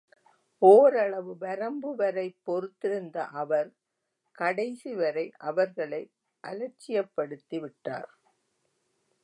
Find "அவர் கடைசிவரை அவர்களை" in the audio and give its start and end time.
3.33-6.01